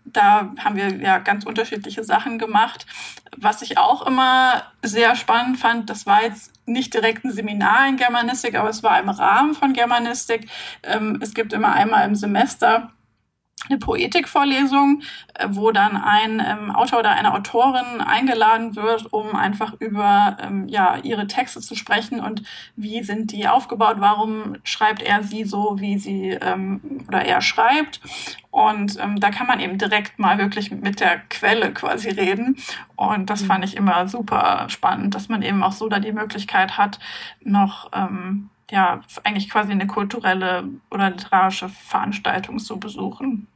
[0.04, 2.86] da haben wir ja ganz unterschiedliche Sachen gemacht.
[3.36, 7.96] Was ich auch immer sehr spannend fand, das war jetzt nicht direkt ein Seminar in
[7.96, 10.48] Germanistik, aber es war im Rahmen von Germanistik.
[10.82, 12.90] Ähm, es gibt immer einmal im Semester
[13.68, 15.02] eine Poetikvorlesung,
[15.34, 20.68] äh, wo dann ein ähm, Autor oder eine Autorin eingeladen wird, um einfach über ähm,
[20.68, 22.42] ja, ihre Texte zu sprechen und
[22.76, 28.00] wie sind die aufgebaut, warum schreibt er sie so, wie sie ähm, oder er schreibt.
[28.50, 32.56] Und ähm, da kann man eben direkt mal wirklich mit der Quelle quasi reden.
[32.96, 36.78] Und das fand ich immer super spannend, dass man eben auch so da die Möglichkeit
[36.78, 36.98] hat,
[37.42, 43.46] noch ähm, ja, eigentlich quasi eine kulturelle oder literarische Veranstaltung zu besuchen.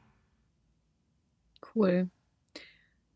[1.75, 2.09] Cool.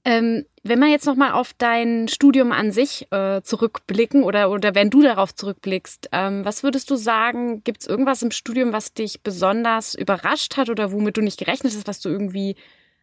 [0.05, 4.89] Ähm, wenn wir jetzt nochmal auf dein Studium an sich äh, zurückblicken oder, oder wenn
[4.89, 9.23] du darauf zurückblickst, ähm, was würdest du sagen, gibt es irgendwas im Studium, was dich
[9.23, 12.55] besonders überrascht hat oder womit du nicht gerechnet hast, was du irgendwie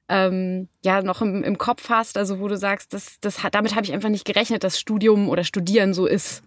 [0.08, 3.86] ähm, ja noch im, im Kopf hast, also wo du sagst, das, das, damit habe
[3.86, 6.42] ich einfach nicht gerechnet, dass Studium oder Studieren so ist?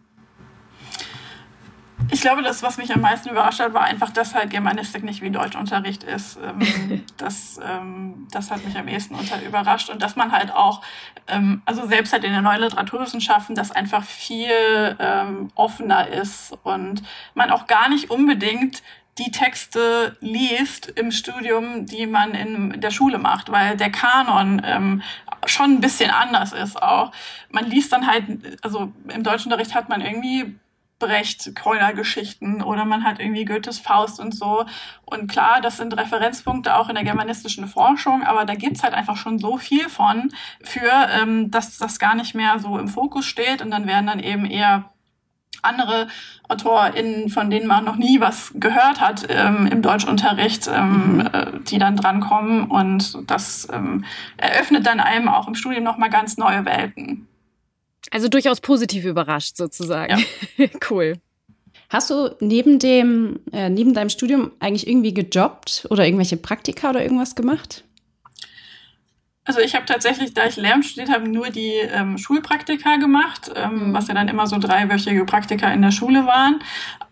[2.11, 5.23] Ich glaube, das, was mich am meisten überrascht hat, war einfach, dass halt Germanistik nicht
[5.23, 6.39] wie Deutschunterricht ist.
[6.43, 9.91] Ähm, das, ähm, das hat mich am ehesten unter überrascht.
[9.91, 10.83] Und dass man halt auch,
[11.29, 14.97] ähm, also selbst halt in den neuen Literaturwissenschaften, dass einfach viel
[15.55, 17.03] offener ist und
[17.35, 18.83] man auch gar nicht unbedingt
[19.19, 25.03] die Texte liest im Studium, die man in der Schule macht, weil der Kanon ähm,
[25.47, 27.13] schon ein bisschen anders ist auch.
[27.51, 28.25] Man liest dann halt,
[28.63, 30.59] also im Deutschunterricht hat man irgendwie
[30.99, 34.65] Brecht, Kräunergeschichten oder man hat irgendwie Goethes Faust und so.
[35.05, 39.17] Und klar, das sind Referenzpunkte auch in der germanistischen Forschung, aber da gibt's halt einfach
[39.17, 40.33] schon so viel von,
[40.63, 44.21] für ähm, dass das gar nicht mehr so im Fokus steht und dann werden dann
[44.21, 44.91] eben eher
[45.63, 46.09] andere
[46.49, 51.21] AutorInnen, von denen man noch nie was gehört hat ähm, im Deutschunterricht, ähm, mhm.
[51.33, 54.05] äh, die dann drankommen und das ähm,
[54.37, 57.29] eröffnet dann einem auch im Studium nochmal ganz neue Welten.
[58.11, 60.25] Also durchaus positiv überrascht sozusagen.
[60.57, 60.67] Ja.
[60.91, 61.15] cool.
[61.89, 67.03] Hast du neben dem, äh, neben deinem Studium eigentlich irgendwie gejobbt oder irgendwelche Praktika oder
[67.03, 67.85] irgendwas gemacht?
[69.47, 73.89] Also ich habe tatsächlich, da ich Lehramt studiert habe, nur die ähm, Schulpraktika gemacht, ähm,
[73.89, 73.95] mhm.
[73.95, 76.59] was ja dann immer so dreiwöchige Praktika in der Schule waren.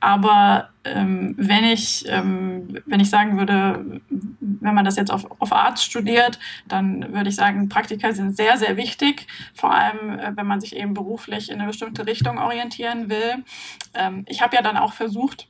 [0.01, 5.53] Aber ähm, wenn ich ähm, wenn ich sagen würde, wenn man das jetzt auf, auf
[5.53, 10.47] Arzt studiert, dann würde ich sagen, Praktika sind sehr, sehr wichtig, vor allem äh, wenn
[10.47, 13.45] man sich eben beruflich in eine bestimmte Richtung orientieren will.
[13.95, 15.47] Ähm, ich habe ja dann auch versucht,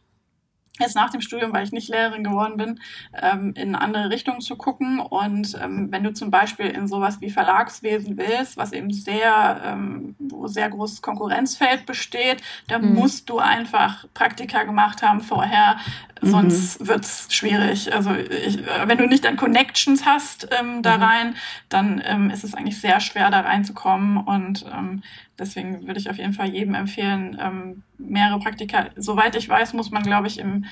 [0.80, 2.80] jetzt nach dem Studium, weil ich nicht Lehrerin geworden bin,
[3.20, 4.98] ähm, in andere Richtungen zu gucken.
[4.98, 10.16] Und ähm, wenn du zum Beispiel in sowas wie Verlagswesen willst, was eben sehr, ähm,
[10.18, 12.94] wo sehr großes Konkurrenzfeld besteht, dann mhm.
[12.94, 15.76] musst du einfach Praktika gemacht haben vorher,
[16.20, 16.30] mhm.
[16.30, 16.88] sonst mhm.
[16.88, 17.94] wird's schwierig.
[17.94, 21.02] Also ich, wenn du nicht dann Connections hast ähm, da mhm.
[21.02, 21.36] rein,
[21.68, 24.16] dann ähm, ist es eigentlich sehr schwer, da reinzukommen.
[24.16, 25.02] Und ähm,
[25.38, 28.90] deswegen würde ich auf jeden Fall jedem empfehlen, ähm, mehrere Praktika.
[28.96, 30.64] Soweit ich weiß, muss man, glaube ich, im,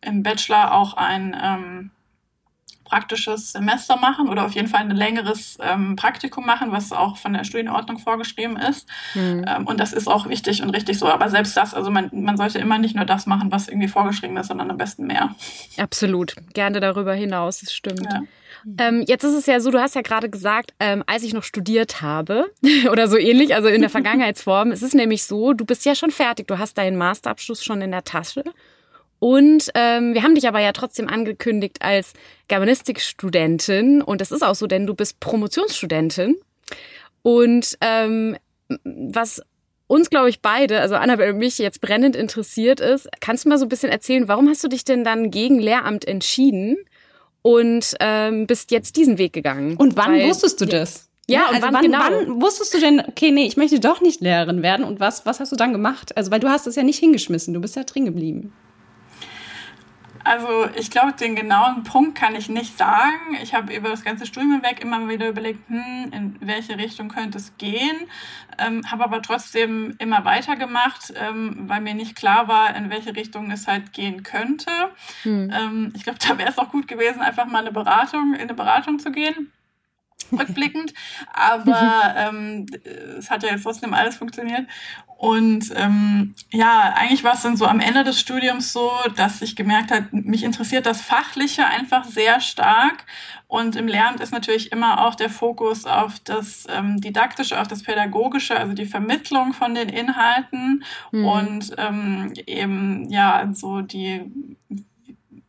[0.00, 1.90] im Bachelor auch ein ähm,
[2.94, 7.32] praktisches Semester machen oder auf jeden Fall ein längeres ähm, Praktikum machen, was auch von
[7.32, 8.88] der Studienordnung vorgeschrieben ist.
[9.14, 9.44] Mhm.
[9.48, 11.08] Ähm, und das ist auch wichtig und richtig so.
[11.08, 14.36] Aber selbst das, also man, man sollte immer nicht nur das machen, was irgendwie vorgeschrieben
[14.36, 15.34] ist, sondern am besten mehr.
[15.76, 16.36] Absolut.
[16.52, 18.04] Gerne darüber hinaus, das stimmt.
[18.04, 18.22] Ja.
[18.78, 21.42] Ähm, jetzt ist es ja so, du hast ja gerade gesagt, ähm, als ich noch
[21.42, 22.46] studiert habe
[22.92, 26.12] oder so ähnlich, also in der Vergangenheitsform, es ist nämlich so, du bist ja schon
[26.12, 28.44] fertig, du hast deinen Masterabschluss schon in der Tasche
[29.24, 32.12] und ähm, wir haben dich aber ja trotzdem angekündigt als
[32.48, 34.02] Germanistikstudentin.
[34.02, 36.36] Und das ist auch so, denn du bist Promotionsstudentin.
[37.22, 38.36] Und ähm,
[38.84, 39.40] was
[39.86, 43.56] uns, glaube ich, beide, also Annabelle und mich, jetzt brennend interessiert ist, kannst du mal
[43.56, 46.76] so ein bisschen erzählen, warum hast du dich denn dann gegen Lehramt entschieden
[47.40, 49.78] und ähm, bist jetzt diesen Weg gegangen?
[49.78, 51.08] Und wann Weil, wusstest du das?
[51.28, 51.98] Ja, ja und also wann, wann, genau?
[51.98, 55.40] wann wusstest du denn, okay, nee, ich möchte doch nicht Lehrerin werden und was, was
[55.40, 56.14] hast du dann gemacht?
[56.14, 58.52] Also, weil du hast es ja nicht hingeschmissen, du bist ja drin geblieben.
[60.24, 63.36] Also ich glaube, den genauen Punkt kann ich nicht sagen.
[63.42, 67.36] Ich habe über das ganze Studium hinweg immer wieder überlegt, hm, in welche Richtung könnte
[67.36, 67.96] es gehen,
[68.58, 73.50] ähm, habe aber trotzdem immer weitergemacht, ähm, weil mir nicht klar war, in welche Richtung
[73.50, 74.70] es halt gehen könnte.
[75.22, 75.52] Hm.
[75.52, 78.54] Ähm, ich glaube, da wäre es auch gut gewesen, einfach mal eine Beratung, in eine
[78.54, 79.52] Beratung zu gehen
[80.32, 80.94] rückblickend.
[81.32, 82.66] Aber ähm,
[83.18, 84.66] es hat ja jetzt trotzdem alles funktioniert.
[85.24, 89.56] Und ähm, ja, eigentlich war es dann so am Ende des Studiums so, dass ich
[89.56, 93.06] gemerkt habe, mich interessiert das Fachliche einfach sehr stark.
[93.46, 97.82] Und im Lehramt ist natürlich immer auch der Fokus auf das ähm, Didaktische, auf das
[97.82, 101.24] Pädagogische, also die Vermittlung von den Inhalten mhm.
[101.24, 104.30] und ähm, eben ja so die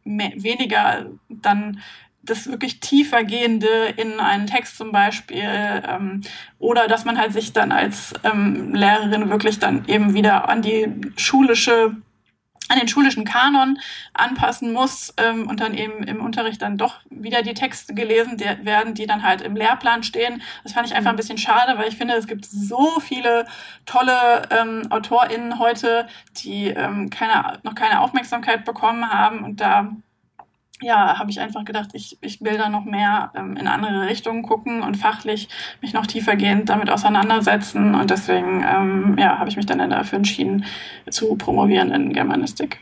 [0.05, 1.81] weniger dann
[2.25, 6.21] das wirklich tiefer gehende in einen Text zum Beispiel ähm,
[6.59, 10.87] oder dass man halt sich dann als ähm, Lehrerin wirklich dann eben wieder an die
[11.15, 11.95] schulische
[12.67, 13.77] an den schulischen Kanon
[14.13, 18.95] anpassen muss ähm, und dann eben im Unterricht dann doch wieder die Texte gelesen werden,
[18.95, 20.41] die dann halt im Lehrplan stehen.
[20.63, 23.45] Das fand ich einfach ein bisschen schade, weil ich finde, es gibt so viele
[23.85, 26.07] tolle ähm, AutorInnen heute,
[26.37, 29.95] die ähm, keine, noch keine Aufmerksamkeit bekommen haben und da
[30.81, 34.43] ja, habe ich einfach gedacht, ich, ich will da noch mehr ähm, in andere Richtungen
[34.43, 35.47] gucken und fachlich
[35.81, 37.95] mich noch tiefergehend damit auseinandersetzen.
[37.95, 40.65] Und deswegen ähm, ja, habe ich mich dann dafür entschieden,
[41.09, 42.79] zu promovieren in Germanistik.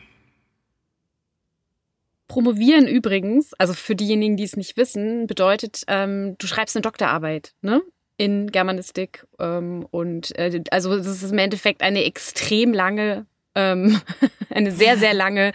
[2.27, 7.53] Promovieren übrigens, also für diejenigen, die es nicht wissen, bedeutet, ähm, du schreibst eine Doktorarbeit,
[7.61, 7.81] ne?
[8.17, 9.27] In Germanistik.
[9.39, 14.01] Ähm, und äh, also es ist im Endeffekt eine extrem lange, ähm,
[14.49, 15.51] eine sehr, sehr lange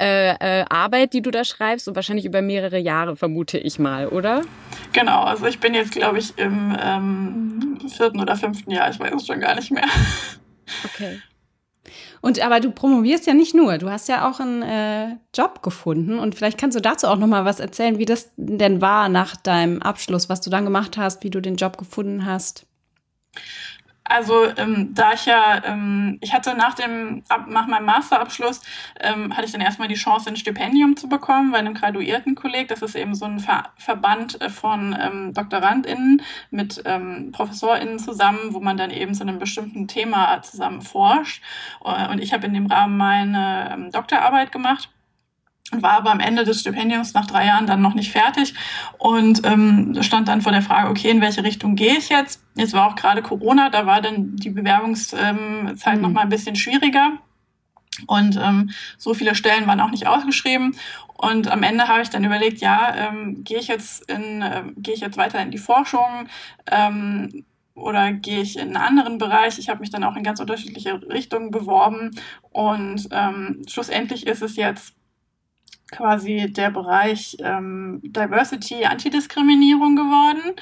[0.00, 4.08] äh, äh, Arbeit, die du da schreibst und wahrscheinlich über mehrere Jahre, vermute ich mal,
[4.08, 4.42] oder?
[4.92, 9.14] Genau, also ich bin jetzt, glaube ich, im ähm, vierten oder fünften Jahr, ich weiß
[9.14, 9.88] es schon gar nicht mehr.
[10.84, 11.20] Okay.
[12.20, 16.18] Und aber du promovierst ja nicht nur, du hast ja auch einen äh, Job gefunden
[16.18, 19.36] und vielleicht kannst du dazu auch noch mal was erzählen, wie das denn war nach
[19.36, 22.66] deinem Abschluss, was du dann gemacht hast, wie du den Job gefunden hast.
[24.08, 28.60] Also ähm, da ich ja, ähm, ich hatte nach dem, ab, nach meinem Masterabschluss,
[29.00, 32.68] ähm, hatte ich dann erstmal die Chance, ein Stipendium zu bekommen bei einem Graduiertenkolleg.
[32.68, 38.52] Das ist eben so ein Ver Verband äh, von ähm, DoktorandInnen mit ähm, ProfessorInnen zusammen,
[38.52, 41.42] wo man dann eben zu einem bestimmten Thema zusammen forscht.
[41.84, 44.88] Äh, und ich habe in dem Rahmen meine ähm, Doktorarbeit gemacht
[45.70, 48.54] war aber am Ende des Stipendiums nach drei Jahren dann noch nicht fertig
[48.98, 52.42] und ähm, stand dann vor der Frage, okay, in welche Richtung gehe ich jetzt?
[52.54, 56.00] Jetzt war auch gerade Corona, da war dann die Bewerbungszeit mhm.
[56.00, 57.18] noch mal ein bisschen schwieriger
[58.06, 60.76] und ähm, so viele Stellen waren auch nicht ausgeschrieben
[61.14, 64.94] und am Ende habe ich dann überlegt, ja, ähm, gehe ich jetzt in äh, gehe
[64.94, 66.28] ich jetzt weiter in die Forschung
[66.70, 69.58] ähm, oder gehe ich in einen anderen Bereich?
[69.58, 72.12] Ich habe mich dann auch in ganz unterschiedliche Richtungen beworben
[72.50, 74.94] und ähm, schlussendlich ist es jetzt
[75.90, 80.54] quasi der Bereich ähm, Diversity, Antidiskriminierung geworden.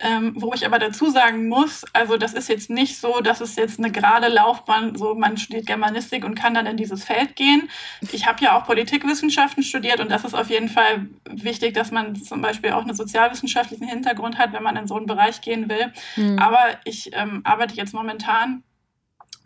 [0.00, 3.54] Ähm, wo ich aber dazu sagen muss, also das ist jetzt nicht so, dass es
[3.54, 7.70] jetzt eine gerade Laufbahn, so man studiert Germanistik und kann dann in dieses Feld gehen.
[8.10, 12.16] Ich habe ja auch Politikwissenschaften studiert und das ist auf jeden Fall wichtig, dass man
[12.16, 15.92] zum Beispiel auch einen sozialwissenschaftlichen Hintergrund hat, wenn man in so einen Bereich gehen will.
[16.16, 16.40] Mhm.
[16.40, 18.64] Aber ich ähm, arbeite jetzt momentan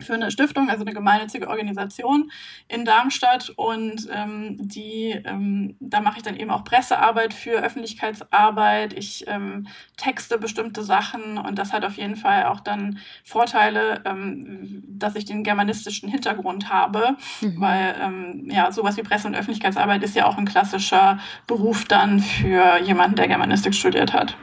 [0.01, 2.31] für eine Stiftung, also eine gemeinnützige Organisation
[2.67, 3.49] in Darmstadt.
[3.55, 8.93] Und ähm, die, ähm, da mache ich dann eben auch Pressearbeit für Öffentlichkeitsarbeit.
[8.93, 14.83] Ich ähm, texte bestimmte Sachen und das hat auf jeden Fall auch dann Vorteile, ähm,
[14.87, 17.59] dass ich den germanistischen Hintergrund habe, mhm.
[17.59, 22.19] weil ähm, ja sowas wie Presse- und Öffentlichkeitsarbeit ist ja auch ein klassischer Beruf dann
[22.19, 24.37] für jemanden, der Germanistik studiert hat.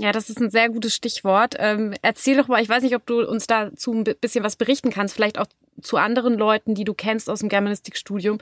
[0.00, 1.56] Ja, das ist ein sehr gutes Stichwort.
[1.58, 4.90] Ähm, erzähl doch mal, ich weiß nicht, ob du uns dazu ein bisschen was berichten
[4.90, 5.46] kannst, vielleicht auch
[5.82, 8.38] zu anderen Leuten, die du kennst aus dem Germanistikstudium.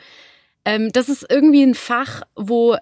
[0.67, 2.77] Ähm, das ist irgendwie ein Fach, wo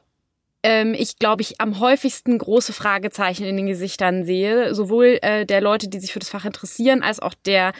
[0.64, 4.74] ähm, ich, glaube ich, am häufigsten große Fragezeichen in den Gesichtern sehe.
[4.74, 7.74] Sowohl äh, der Leute, die sich für das Fach interessieren, als auch der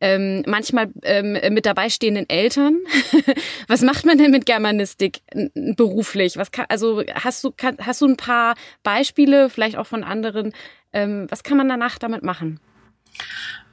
[0.00, 2.78] ähm, manchmal ähm, mit dabei stehenden Eltern.
[3.68, 5.20] Was macht man denn mit Germanistik
[5.54, 6.36] beruflich?
[6.36, 10.52] Was kann, also hast du kann, hast du ein paar Beispiele, vielleicht auch von anderen?
[10.92, 12.58] Ähm, was kann man danach damit machen?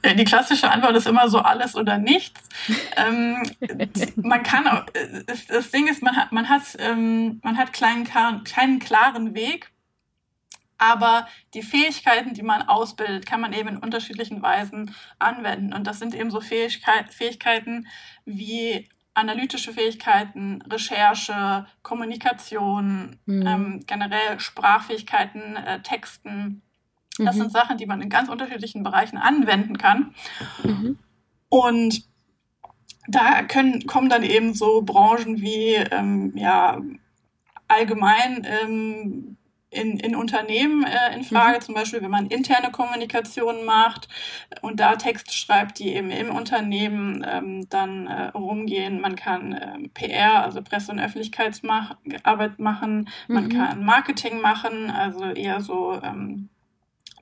[0.02, 2.40] Äh, die klassische Antwort ist immer so alles oder nichts.
[2.96, 3.42] ähm,
[4.16, 4.86] man kann,
[5.26, 8.04] das, das, Ding ist, man hat, man hat, ähm, man hat kleinen,
[8.44, 9.70] keinen klaren Weg,
[10.78, 15.72] aber die Fähigkeiten, die man ausbildet, kann man eben in unterschiedlichen Weisen anwenden.
[15.72, 17.86] Und das sind eben so Fähigkeit, Fähigkeiten
[18.24, 23.46] wie analytische Fähigkeiten, Recherche, Kommunikation, mhm.
[23.46, 26.62] ähm, generell Sprachfähigkeiten, äh, Texten,
[27.18, 27.40] das mhm.
[27.40, 30.14] sind Sachen, die man in ganz unterschiedlichen Bereichen anwenden kann.
[30.62, 30.98] Mhm.
[31.48, 32.04] Und
[33.08, 36.80] da können, kommen dann eben so Branchen wie ähm, ja,
[37.66, 39.37] allgemein ähm,
[39.70, 41.62] in, in Unternehmen äh, in Frage, mhm.
[41.62, 44.08] zum Beispiel wenn man interne Kommunikation macht
[44.62, 49.00] und da Texte schreibt, die eben im Unternehmen ähm, dann äh, rumgehen.
[49.00, 53.48] Man kann äh, PR, also Presse- und Öffentlichkeitsarbeit machen, man mhm.
[53.50, 56.48] kann Marketing machen, also eher so ähm,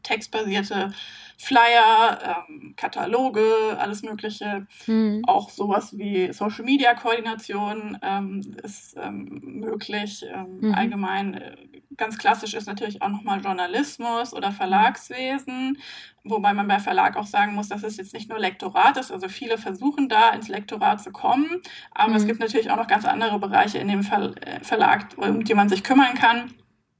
[0.04, 0.92] textbasierte
[1.38, 4.66] Flyer, ähm, Kataloge, alles Mögliche.
[4.86, 5.22] Mhm.
[5.26, 10.24] Auch sowas wie Social Media Koordination ähm, ist ähm, möglich.
[10.32, 10.74] Ähm, mhm.
[10.74, 11.56] Allgemein äh,
[11.96, 15.78] ganz klassisch ist natürlich auch nochmal Journalismus oder Verlagswesen,
[16.24, 19.12] wobei man bei Verlag auch sagen muss, dass es jetzt nicht nur Lektorat ist.
[19.12, 22.16] Also viele versuchen da ins Lektorat zu kommen, aber mhm.
[22.16, 25.54] es gibt natürlich auch noch ganz andere Bereiche in dem Ver äh, Verlag, um die
[25.54, 26.54] man sich kümmern kann.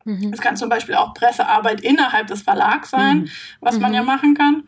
[0.05, 0.33] Mhm.
[0.33, 3.31] Es kann zum Beispiel auch Pressearbeit innerhalb des Verlags sein, mhm.
[3.61, 4.07] was man ja mhm.
[4.07, 4.65] machen kann.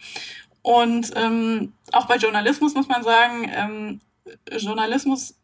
[0.63, 4.01] Und ähm, auch bei Journalismus muss man sagen, ähm,
[4.51, 5.35] Journalismus,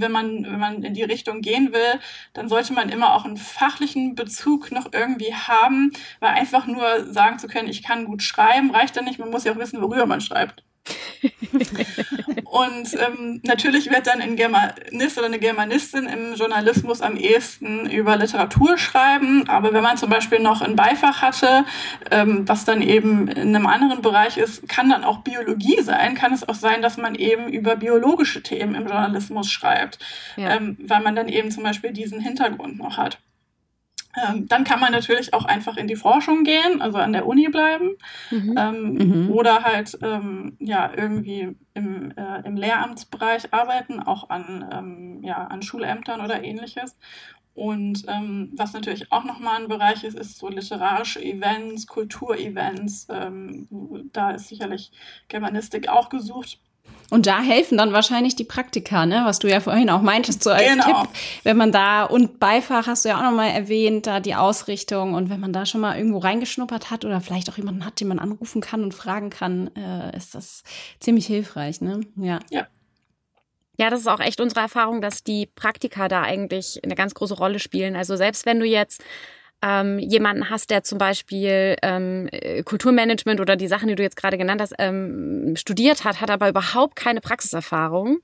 [0.00, 2.00] wenn man, wenn man in die Richtung gehen will,
[2.32, 7.38] dann sollte man immer auch einen fachlichen Bezug noch irgendwie haben, weil einfach nur sagen
[7.38, 9.18] zu können, ich kann gut schreiben, reicht dann nicht.
[9.18, 10.64] Man muss ja auch wissen, worüber man schreibt.
[12.44, 18.16] Und ähm, natürlich wird dann ein Germanist oder eine Germanistin im Journalismus am ehesten über
[18.16, 19.48] Literatur schreiben.
[19.48, 21.64] Aber wenn man zum Beispiel noch ein Beifach hatte,
[22.10, 26.14] ähm, was dann eben in einem anderen Bereich ist, kann dann auch Biologie sein.
[26.14, 29.98] Kann es auch sein, dass man eben über biologische Themen im Journalismus schreibt,
[30.36, 30.56] ja.
[30.56, 33.18] ähm, weil man dann eben zum Beispiel diesen Hintergrund noch hat.
[34.16, 37.48] Ähm, dann kann man natürlich auch einfach in die Forschung gehen, also an der Uni
[37.48, 37.96] bleiben
[38.30, 38.54] mhm.
[38.56, 39.30] Ähm, mhm.
[39.30, 45.62] oder halt ähm, ja irgendwie im, äh, im Lehramtsbereich arbeiten, auch an, ähm, ja, an
[45.62, 46.96] Schulämtern oder ähnliches.
[47.54, 53.06] Und ähm, was natürlich auch nochmal ein Bereich ist, ist so literarische Events, Kulturevents.
[53.10, 53.68] Ähm,
[54.12, 54.90] da ist sicherlich
[55.28, 56.58] Germanistik auch gesucht.
[57.10, 59.22] Und da helfen dann wahrscheinlich die Praktika, ne?
[59.24, 61.02] was du ja vorhin auch meintest, so als genau.
[61.02, 61.10] Tipp,
[61.44, 65.30] wenn man da, und Beifach hast du ja auch nochmal erwähnt, da die Ausrichtung und
[65.30, 68.18] wenn man da schon mal irgendwo reingeschnuppert hat oder vielleicht auch jemanden hat, den man
[68.18, 70.64] anrufen kann und fragen kann, äh, ist das
[70.98, 72.00] ziemlich hilfreich, ne?
[72.16, 72.40] Ja.
[72.50, 72.66] ja.
[73.76, 77.34] Ja, das ist auch echt unsere Erfahrung, dass die Praktika da eigentlich eine ganz große
[77.34, 77.96] Rolle spielen.
[77.96, 79.02] Also selbst wenn du jetzt
[79.64, 82.28] ähm, jemanden hast, der zum Beispiel ähm,
[82.64, 86.50] Kulturmanagement oder die Sachen, die du jetzt gerade genannt hast, ähm, studiert hat, hat aber
[86.50, 88.18] überhaupt keine Praxiserfahrung.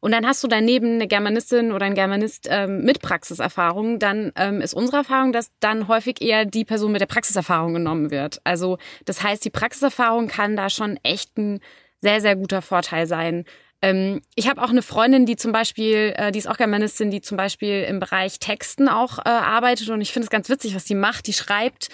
[0.00, 4.60] Und dann hast du daneben eine Germanistin oder ein Germanist ähm, mit Praxiserfahrung, dann ähm,
[4.60, 8.40] ist unsere Erfahrung, dass dann häufig eher die Person mit der Praxiserfahrung genommen wird.
[8.44, 11.60] Also das heißt, die Praxiserfahrung kann da schon echt ein
[12.00, 13.44] sehr, sehr guter Vorteil sein.
[13.82, 17.20] Ähm, ich habe auch eine Freundin, die zum Beispiel, äh, die ist auch Germanistin, die
[17.20, 20.84] zum Beispiel im Bereich Texten auch äh, arbeitet und ich finde es ganz witzig, was
[20.84, 21.26] die macht.
[21.26, 21.88] Die schreibt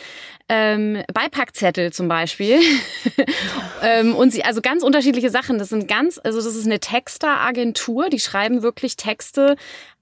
[0.49, 2.61] ähm, Beipackzettel zum Beispiel
[3.83, 5.59] ähm, und sie also ganz unterschiedliche Sachen.
[5.59, 9.57] Das sind ganz, also das ist eine Texteragentur, die schreiben wirklich Texte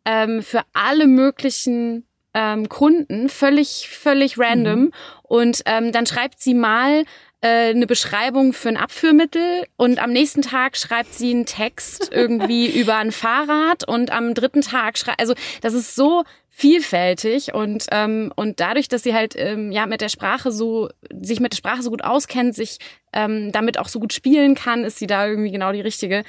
[0.05, 4.81] ähm, für alle möglichen ähm, Kunden, völlig, völlig random.
[4.81, 4.93] Mhm.
[5.23, 7.05] Und ähm, dann schreibt sie mal
[7.41, 12.69] äh, eine Beschreibung für ein Abführmittel und am nächsten Tag schreibt sie einen Text irgendwie
[12.69, 18.33] über ein Fahrrad und am dritten Tag schreibt, also das ist so vielfältig und ähm,
[18.37, 20.91] und dadurch, dass sie halt ähm, ja mit der Sprache so
[21.23, 22.79] sich mit der Sprache so gut auskennt, sich
[23.15, 26.25] ähm, damit auch so gut spielen kann, ist sie da irgendwie genau die richtige.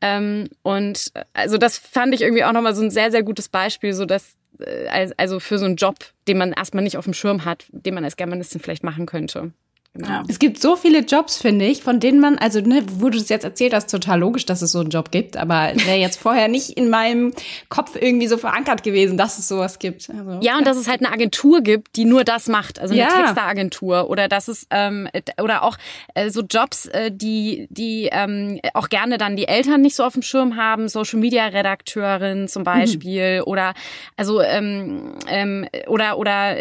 [0.00, 3.48] Ähm, und äh, also das fand ich irgendwie auch nochmal so ein sehr sehr gutes
[3.48, 7.14] Beispiel, so dass äh, also für so einen Job, den man erstmal nicht auf dem
[7.14, 9.52] Schirm hat, den man als Germanistin vielleicht machen könnte.
[9.96, 10.22] Genau.
[10.28, 13.28] Es gibt so viele Jobs, finde ich, von denen man, also ne, wo du es
[13.28, 16.48] jetzt erzählt hast, total logisch, dass es so einen Job gibt, aber wäre jetzt vorher
[16.48, 17.32] nicht in meinem
[17.68, 20.10] Kopf irgendwie so verankert gewesen, dass es sowas gibt.
[20.10, 20.64] Also, ja, und ja.
[20.64, 23.08] dass es halt eine Agentur gibt, die nur das macht, also eine ja.
[23.08, 25.08] Texteragentur oder dass es ähm,
[25.40, 25.78] oder auch
[26.14, 30.12] äh, so Jobs, äh, die die ähm, auch gerne dann die Eltern nicht so auf
[30.12, 32.64] dem Schirm haben, Social Media Redakteurin zum mhm.
[32.64, 33.44] Beispiel mhm.
[33.44, 33.74] oder
[34.16, 36.56] also ähm, ähm, oder oder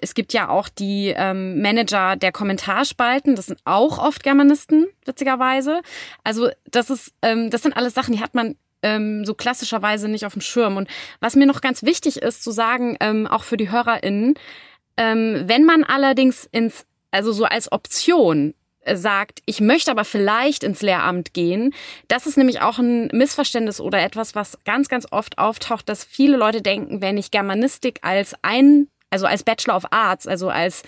[0.00, 3.34] es gibt ja auch die ähm, Manager der Kommentare Kommentarspalten.
[3.34, 5.80] Das sind auch oft Germanisten, witzigerweise.
[6.24, 10.24] Also das ist, ähm, das sind alles Sachen, die hat man ähm, so klassischerweise nicht
[10.24, 10.76] auf dem Schirm.
[10.76, 10.88] Und
[11.20, 14.34] was mir noch ganz wichtig ist zu sagen, ähm, auch für die HörerInnen,
[14.96, 20.62] ähm, wenn man allerdings ins, also so als Option äh, sagt, ich möchte aber vielleicht
[20.62, 21.74] ins Lehramt gehen.
[22.06, 26.36] Das ist nämlich auch ein Missverständnis oder etwas, was ganz, ganz oft auftaucht, dass viele
[26.36, 30.82] Leute denken, wenn ich Germanistik als ein, also als Bachelor of Arts, also als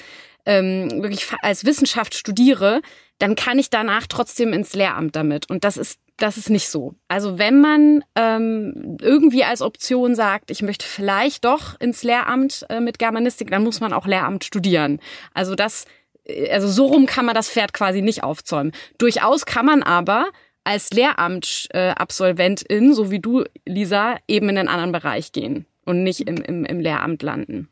[0.50, 2.82] ähm, wirklich als Wissenschaft studiere,
[3.18, 5.48] dann kann ich danach trotzdem ins Lehramt damit.
[5.48, 6.96] Und das ist das ist nicht so.
[7.08, 12.80] Also wenn man ähm, irgendwie als Option sagt, ich möchte vielleicht doch ins Lehramt äh,
[12.80, 15.00] mit Germanistik, dann muss man auch Lehramt studieren.
[15.32, 15.86] Also das,
[16.24, 18.72] äh, also so rum kann man das Pferd quasi nicht aufzäumen.
[18.98, 20.26] Durchaus kann man aber
[20.62, 26.28] als Lehramtsabsolventin, äh, so wie du, Lisa, eben in einen anderen Bereich gehen und nicht
[26.28, 27.70] im, im, im Lehramt landen.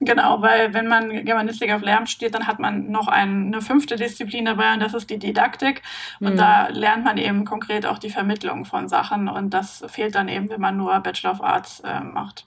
[0.00, 3.96] Genau, weil wenn man Germanistik auf Lehramt steht, dann hat man noch ein, eine fünfte
[3.96, 5.80] Disziplin dabei und das ist die Didaktik.
[6.20, 6.36] Und mhm.
[6.36, 10.50] da lernt man eben konkret auch die Vermittlung von Sachen und das fehlt dann eben,
[10.50, 12.46] wenn man nur Bachelor of Arts äh, macht.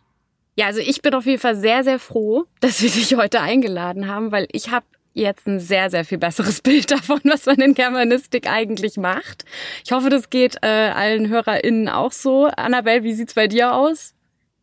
[0.57, 4.07] Ja, also ich bin auf jeden Fall sehr, sehr froh, dass wir dich heute eingeladen
[4.07, 7.73] haben, weil ich habe jetzt ein sehr, sehr viel besseres Bild davon, was man in
[7.73, 9.43] Germanistik eigentlich macht.
[9.83, 12.45] Ich hoffe, das geht äh, allen HörerInnen auch so.
[12.45, 14.13] Annabelle, wie sieht's bei dir aus?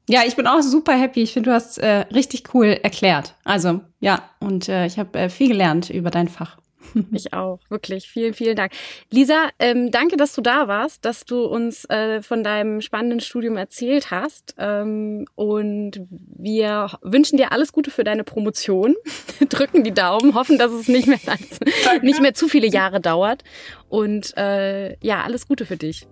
[0.09, 1.23] Ja, ich bin auch super happy.
[1.23, 3.35] Ich finde, du hast äh, richtig cool erklärt.
[3.45, 6.59] Also ja, und äh, ich habe äh, viel gelernt über dein Fach.
[7.13, 8.09] Ich auch, wirklich.
[8.09, 8.73] Vielen, vielen Dank.
[9.11, 13.57] Lisa, ähm, danke, dass du da warst, dass du uns äh, von deinem spannenden Studium
[13.57, 14.55] erzählt hast.
[14.59, 18.95] Ähm, und wir wünschen dir alles Gute für deine Promotion,
[19.49, 21.19] drücken die Daumen, hoffen, dass es nicht mehr,
[22.03, 23.43] nicht mehr zu viele Jahre dauert.
[23.89, 26.07] Und äh, ja, alles Gute für dich.